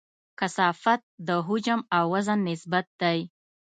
[0.39, 3.19] کثافت د حجم او وزن نسبت دی.